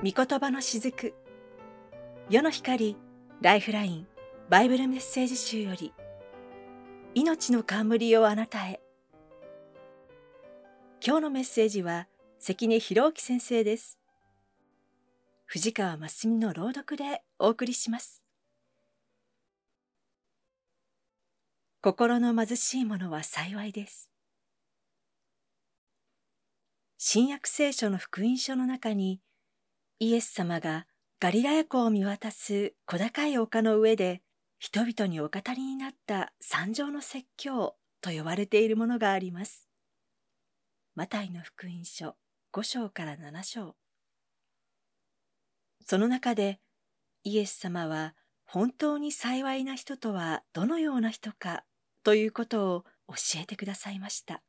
[0.00, 1.12] 御言葉の雫。
[2.30, 2.96] 世の光
[3.40, 4.06] ライフライン
[4.48, 5.92] バイブルメッセージ集より
[7.16, 8.80] 命の冠をあなたへ。
[11.04, 12.06] 今日のメッセージは
[12.38, 13.98] 関根博之先生です。
[15.46, 18.22] 藤川真澄の朗読でお送りします。
[21.82, 24.08] 心の貧しい者は幸いです。
[26.98, 29.20] 新約聖書の福音書の中に
[30.00, 30.86] イエス様が
[31.18, 34.22] ガリラヤ湖を見渡す小高い丘の上で
[34.60, 39.68] 人々にお語りになった三条の説教と呼ばれているものがあります。
[40.94, 42.14] マタイの福音書
[42.52, 43.74] 5章から7章。
[45.84, 46.60] その中で
[47.24, 48.14] イエス様は
[48.46, 51.64] 本当に幸いな人とはどのような人か
[52.04, 54.42] ということを教えてくださいました。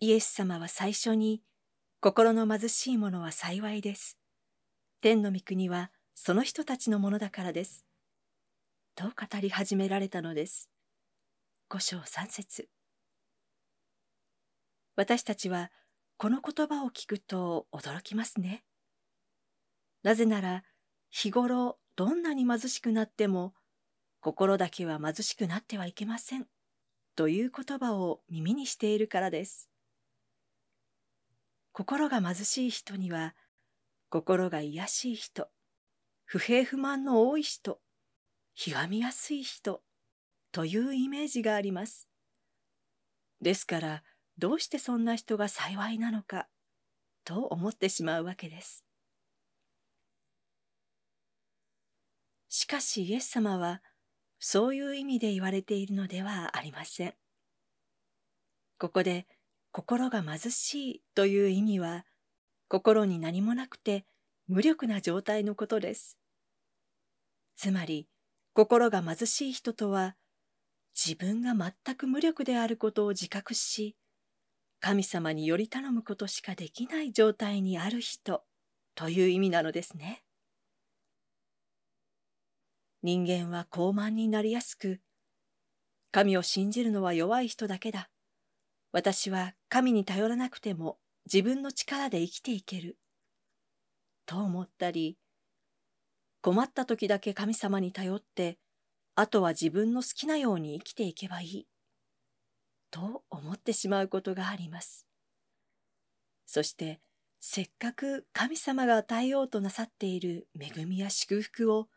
[0.00, 1.42] イエス様は最初に
[2.02, 4.16] 心の貧しい者は幸いです。
[5.02, 7.84] 天の御国はその人たちのものだからです。
[8.94, 10.70] と語り始められたのです。
[11.68, 12.70] 五章三節
[14.96, 15.70] 私たちは
[16.16, 18.64] この言葉を聞くと驚きますね。
[20.02, 20.64] なぜなら
[21.10, 23.52] 日頃どんなに貧しくなっても
[24.20, 26.46] 心だけは貧しくなってはいけません
[27.14, 29.69] という言葉を耳にしているからです。
[31.72, 33.34] 心が貧しい人には
[34.08, 35.48] 心が癒しい人
[36.24, 37.80] 不平不満の多い人
[38.54, 39.82] ひがみやすい人
[40.52, 42.08] というイメージがあります。
[43.40, 44.02] ですから
[44.38, 46.48] どうしてそんな人が幸いなのか
[47.24, 48.84] と思ってしまうわけです。
[52.48, 53.82] しかしイエス様は
[54.38, 57.14] そういう意味で言われているのではありません。
[58.78, 59.26] ここで
[59.72, 62.04] 「心が貧しいという意味は
[62.68, 64.04] 心に何もなくて
[64.48, 66.18] 無力な状態のことです。
[67.56, 68.08] つまり
[68.52, 70.16] 心が貧しい人とは
[70.94, 73.96] 自分が全く無力であることを自覚し
[74.80, 78.42] 神様により頼むことしかできない状態にある人
[78.94, 80.24] という意味なのですね。
[83.02, 85.00] 人間は高慢になりやすく
[86.10, 88.10] 神を信じるのは弱い人だけだ
[88.92, 90.98] 私は神に頼らなくても
[91.32, 92.98] 自分の力で生きていける。
[94.26, 95.16] と思ったり、
[96.40, 98.58] 困った時だけ神様に頼って、
[99.14, 101.66] あとは自分の好きなように生きていけばいい。
[102.90, 105.06] と思ってしまうことがあります。
[106.46, 107.00] そして、
[107.38, 111.88] せっかく神様が与えようとなさっている恵みや祝福を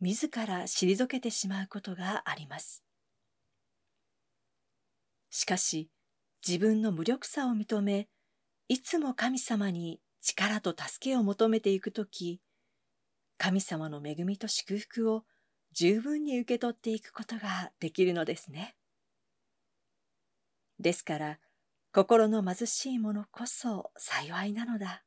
[0.00, 2.82] 自ら退けてしまうことがあります。
[5.28, 5.90] しかし、
[6.46, 8.08] 自分の無力さを認め、
[8.68, 12.40] いつも神様に力と助けを求めていくとき、
[13.38, 15.24] 神様の恵みと祝福を
[15.72, 18.76] 十分に受け取っていくことができるのですね。
[20.78, 21.38] ですから、
[21.92, 25.04] 心の貧しい者こそ幸いなのだ。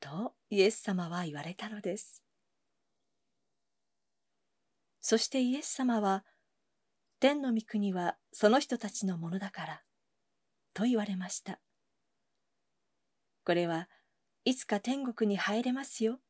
[0.00, 2.24] とイエス様は言われたのです。
[5.00, 6.24] そしてイエス様は、
[7.20, 9.82] 天の御国はその人たちのものだから、
[10.78, 11.58] と言われました。
[13.44, 13.88] これは
[14.44, 16.20] いつか天国に入れますよ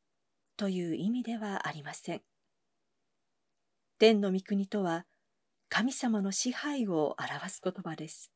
[0.57, 2.23] という意味ではありません。
[3.99, 5.05] 天の御国とは
[5.69, 8.33] 神様の支配を表す言葉です。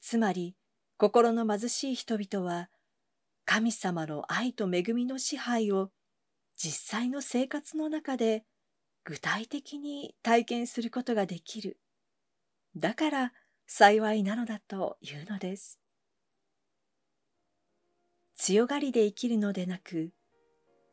[0.00, 0.54] つまり
[0.98, 2.70] 心の貧しい人々は
[3.44, 5.90] 神様の愛と恵みの支配を
[6.56, 8.44] 実際の生活の中で
[9.02, 11.76] 具体的に体験することができる。
[12.76, 13.32] だから
[13.66, 15.80] 幸いなのだというのです。
[18.36, 20.12] 強がりで生きるのでなく、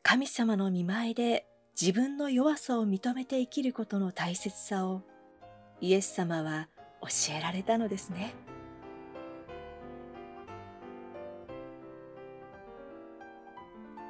[0.03, 1.47] 神様の見前で
[1.79, 5.03] 自分の弱さを認めて生きることの大切さを
[5.79, 6.69] イエス様は
[7.01, 8.33] 教えられたのですね。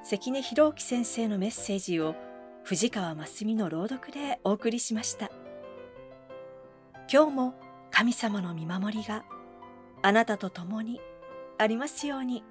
[0.03, 2.15] 関根博之先生のメッセージを
[2.63, 5.31] 藤川真澄の朗読でお送りしました。
[7.11, 7.53] 今日も
[7.91, 9.23] 神様の見守りが
[10.01, 10.99] あなたと共に
[11.57, 12.43] ありますように。